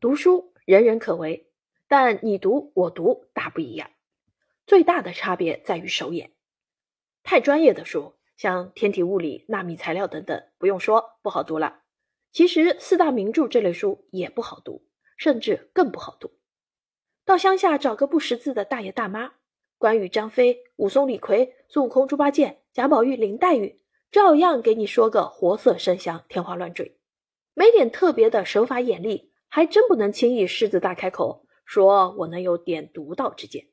[0.00, 1.50] 读书人人可为，
[1.88, 3.90] 但你读我读大不一样。
[4.64, 6.34] 最大的差别在于手眼。
[7.24, 11.80] 太专业的书，像天体物理、纳米材料等等，不用说，不好读了。
[12.30, 16.30] 其实四大名著这类书也不好读，甚至更不好读。
[17.24, 19.32] 到乡下找个不识字的大爷大妈，
[19.78, 23.80] 关羽、张飞、武松、李逵、孙悟空、猪八戒、贾宝玉、林黛玉，
[24.12, 27.00] 照样给你说个活色生香、天花乱坠。
[27.54, 33.66] 没点特别的手法眼力，还真不能轻易狮子大开口，说我能有点独到之见。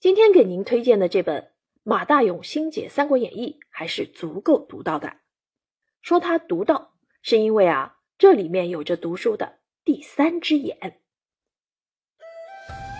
[0.00, 5.16] 今天给您推荐的这本马大勇新解《三国演义》，还是足够独到的。
[6.02, 6.92] 说它独到。
[7.28, 11.00] 是因为啊，这里面有着读书的第三只眼，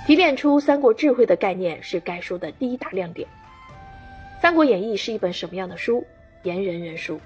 [0.05, 3.29] 提炼出三国智慧的概念是该书的第一大亮点。
[4.43, 6.05] 《三国演义》是一本什么样的书？
[6.43, 7.21] 言人人书。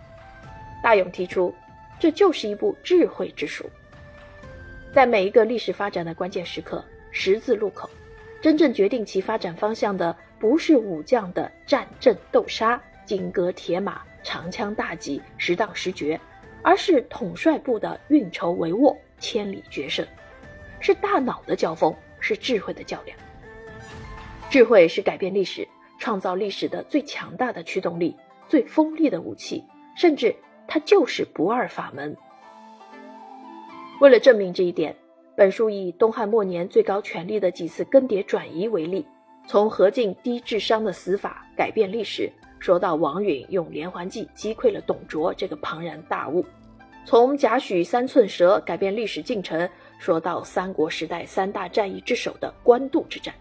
[0.82, 1.54] 大勇提出，
[1.98, 3.64] 这就是一部智慧之书。
[4.92, 7.88] 在每一个历史发展的关键时刻、十字路口，
[8.40, 16.20] 真正决定其发展方向的，不是武将的战阵斗杀、金戈铁马、长枪大戟、十当十绝。
[16.62, 20.06] 而是统帅部的运筹帷幄、千里决胜，
[20.78, 23.16] 是大脑的交锋，是智慧的较量。
[24.50, 25.66] 智慧是改变历史、
[25.98, 28.14] 创造历史的最强大的驱动力、
[28.46, 29.64] 最锋利的武器，
[29.96, 30.36] 甚至
[30.68, 32.14] 它就是不二法门。
[34.00, 34.96] 为了证明这一点，
[35.36, 39.06] 本书以东汉末年最高权力的几次更迭转移为例，
[39.46, 42.32] 从何进低智商的死法改变历史。
[42.58, 46.42] 说到王允用连环计击溃了董卓这个庞然大物，
[47.04, 53.34] 从贾诩三寸舌改变历史进程，说到三国时代三大战役之首的官渡之战，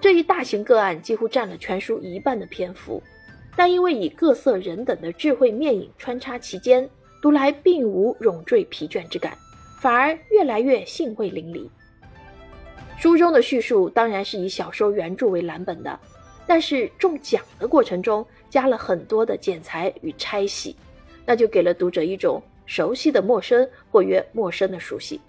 [0.00, 3.02] 这一大型个案几乎占了全书一半的篇幅，
[3.54, 6.88] 但因为以各色人等的智慧面影穿插其间，
[7.20, 9.36] 读来并无冗赘疲倦之感，
[9.80, 11.66] 反而越来越兴味淋漓。
[12.98, 15.98] 书中的叙述当然是以小说原著为蓝本的。
[16.46, 20.76] 但是中奖的过程中加了很多的剪裁与拆洗，
[21.24, 25.20] 那就给了读者一种熟悉的陌生或曰陌生的熟悉，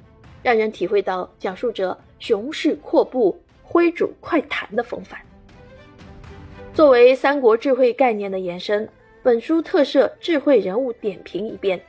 [0.42, 5.20] 让人体会到讲述者雄势阔步、挥主快弹的风范。
[6.74, 8.90] 作为三国智慧概念的延伸，
[9.22, 11.80] 本书特设智慧人物点评一遍，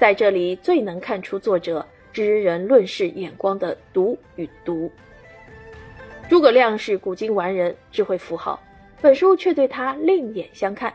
[0.00, 4.90] 在这里最能看出作者知人论事眼光的毒与毒。
[6.26, 8.58] 诸葛亮是古今完人，智慧符号。
[9.02, 10.90] 本书却对他另眼相看，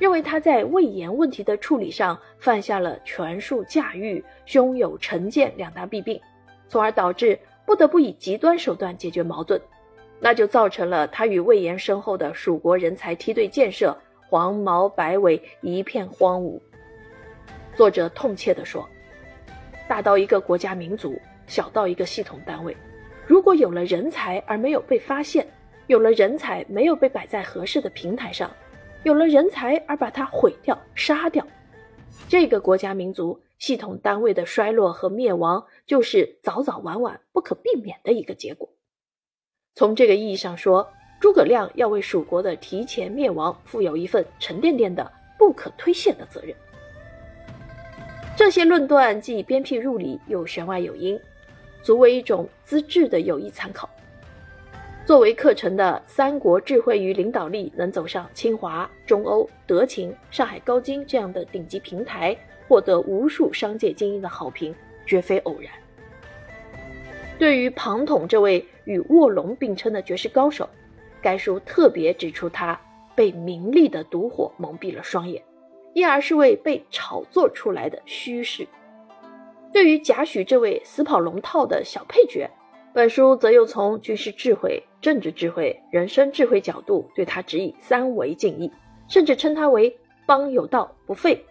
[0.00, 6.20] 认为他在魏延问题的处理上犯下了权术驾驭、胸有成见两大弊病，
[6.68, 9.60] 从而导致不得不以极端手段解决矛盾，
[10.18, 13.96] 那就造成了他与魏延身后的蜀国人才梯队建设
[14.28, 16.60] 黄毛白尾一片荒芜。
[17.80, 18.86] 作者痛切地说
[19.88, 22.76] ：“大到一个国家民族，小到一个系统单位。”
[23.26, 25.46] 如果有了人才而没有被发现，
[25.86, 28.50] 有了人才没有被摆在合适的平台上，
[29.02, 31.42] 有了人才而把它毁掉、杀掉，
[32.28, 38.68] 这个国家民族系统单位的衰落和灭亡，就是早早晚晚不可避免的一个结果。
[39.74, 40.86] 从这个意义上说，
[41.18, 46.54] 诸葛亮要为蜀国的提前灭亡负有一份沉甸甸的、不可推卸的责任。
[48.40, 51.20] 这些论断既鞭辟入里，又弦外有音。
[51.82, 53.86] 足为一种资质的有益参考。
[55.04, 62.34] 作为课程的《三国智慧与领导力》能走上清华、中欧、德勤、上海高精这样的顶级平台，
[62.66, 64.74] 获得无数商界精英的好评，
[65.04, 65.70] 绝非偶然。
[67.38, 70.66] 对于庞统这位与卧龙并称的绝世高手，
[71.20, 72.80] 该书特别指出他
[73.14, 75.42] 被名利的毒火蒙蔽了双眼，
[75.92, 78.66] 因而是为被炒作出来的虚势。
[79.72, 82.50] 对于贾诩这位死跑龙套的小配角，
[82.92, 88.70] 本书则又从军事智慧、政治智慧、人生智慧角度对他指以三维敬意，
[89.08, 89.96] 甚至称他为
[90.26, 91.44] “邦有道不废，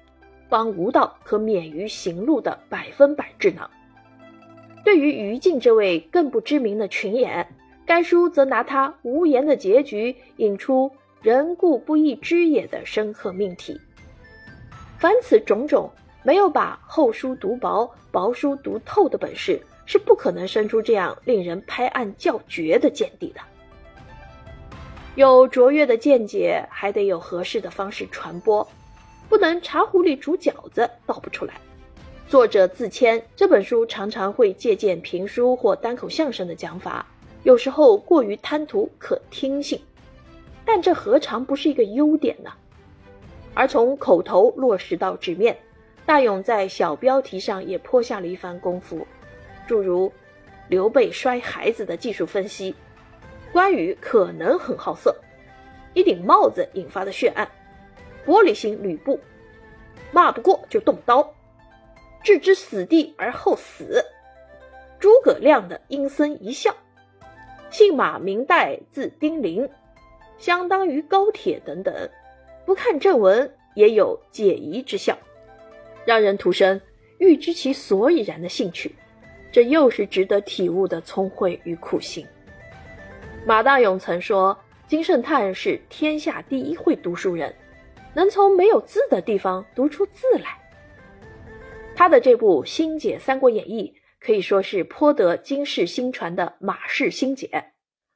[0.50, 3.70] 邦无道可免于行路”的百分百智囊。
[4.84, 7.48] 对于于禁这位更不知名的群演，
[7.86, 13.80] 该书则拿他无言的结局引出“人固不易知也”的深刻命题。
[15.00, 15.90] 凡此种种。
[16.22, 23.40] 没有把厚书读薄、薄书读透的本事，是不可能生出这样令人拍案叫绝的见地的。
[25.16, 28.68] 有卓越的见解，还得有合适的方式传播，
[29.30, 31.54] 不能茶壶里煮饺子倒不出来。
[32.28, 37.06] 作者自谦，这本书常常会借鉴评书或单口相声的讲法，
[37.44, 39.80] 有时候过于贪图可听性，
[40.66, 42.52] 但这何尝不是一个优点呢？
[43.54, 45.58] 而从口头落实到纸面。
[46.06, 49.06] 大勇在小标题上也颇下了一番功夫，
[49.68, 50.12] 诸如
[50.68, 52.74] 刘备摔孩子的技术分析，
[53.52, 55.16] 关羽可能很好色，
[55.94, 57.48] 一顶帽子引发的血案，
[58.26, 59.20] 玻璃心吕布，
[60.12, 61.32] 骂不过就动刀，
[62.24, 64.04] 置之死地而后死，
[65.00, 66.76] 诸葛亮的阴森一笑，
[67.70, 69.70] 姓马名代字丁玲，
[70.40, 72.10] 相当于高铁等等，
[72.70, 75.18] 不看正文也有解疑之效。
[76.06, 76.80] 让人徒生
[77.18, 78.96] 欲知其所以然的兴趣，
[79.52, 82.24] 这又是值得体悟的聪慧与苦心。
[83.44, 84.56] 马大勇曾说
[84.86, 87.52] ：“金圣叹是天下第一会读书人，
[88.14, 90.56] 能从没有字的地方读出字来。”
[91.98, 93.92] 他的这部新解《三国演义》
[94.24, 97.72] 可以说是颇得今世新传的马氏新解，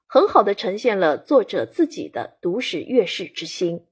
[0.05, 3.87] 很好的呈现了作者自己的读史阅世之心，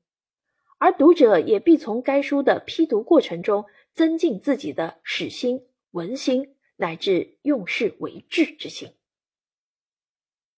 [0.81, 3.63] 而读者也必从该书的批读过程中。
[3.93, 8.93] 增进自己的史心、文心乃至用事为治之心。